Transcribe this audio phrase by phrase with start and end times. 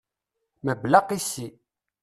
[0.65, 1.47] Mebla aqisi.